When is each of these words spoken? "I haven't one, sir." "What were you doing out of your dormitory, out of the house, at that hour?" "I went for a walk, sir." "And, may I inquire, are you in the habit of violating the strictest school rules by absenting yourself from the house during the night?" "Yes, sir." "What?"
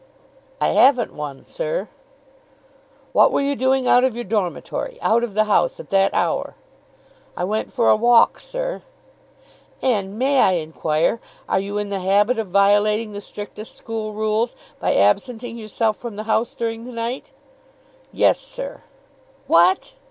"I 0.59 0.69
haven't 0.69 1.13
one, 1.13 1.45
sir." 1.45 1.87
"What 3.13 3.31
were 3.31 3.39
you 3.41 3.55
doing 3.55 3.87
out 3.87 4.03
of 4.03 4.15
your 4.15 4.23
dormitory, 4.23 4.97
out 4.99 5.23
of 5.23 5.35
the 5.35 5.43
house, 5.43 5.79
at 5.79 5.91
that 5.91 6.11
hour?" 6.15 6.55
"I 7.37 7.43
went 7.43 7.71
for 7.71 7.87
a 7.87 7.95
walk, 7.95 8.39
sir." 8.39 8.81
"And, 9.79 10.17
may 10.17 10.39
I 10.39 10.53
inquire, 10.53 11.21
are 11.47 11.59
you 11.59 11.77
in 11.77 11.89
the 11.89 11.99
habit 11.99 12.39
of 12.39 12.47
violating 12.47 13.11
the 13.11 13.21
strictest 13.21 13.75
school 13.75 14.13
rules 14.13 14.55
by 14.79 14.95
absenting 14.95 15.55
yourself 15.59 15.97
from 15.97 16.15
the 16.15 16.23
house 16.23 16.55
during 16.55 16.85
the 16.85 16.91
night?" 16.91 17.29
"Yes, 18.11 18.39
sir." 18.39 18.81
"What?" 19.45 19.93